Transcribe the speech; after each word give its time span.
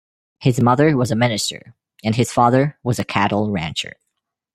His 0.39 0.59
mother 0.59 0.97
was 0.97 1.11
a 1.11 1.15
minister, 1.15 1.75
and 2.03 2.15
his 2.15 2.31
father 2.31 2.79
was 2.81 2.97
a 2.97 3.03
cattle 3.05 3.51
rancher. 3.51 3.97